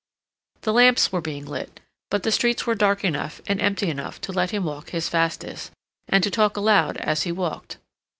The 0.61 0.73
lamps 0.73 1.11
were 1.11 1.21
being 1.21 1.45
lit, 1.45 1.79
but 2.09 2.23
the 2.23 2.31
streets 2.31 2.65
were 2.65 2.73
dark 2.73 3.03
enough 3.03 3.39
and 3.45 3.61
empty 3.61 3.87
enough 3.87 4.19
to 4.21 4.31
let 4.31 4.49
him 4.49 4.63
walk 4.63 4.89
his 4.89 5.07
fastest, 5.07 5.69
and 6.07 6.23
to 6.23 6.31
talk 6.31 6.57
aloud 6.57 6.97
as 6.97 7.21
he 7.21 7.31
walked. 7.31 7.77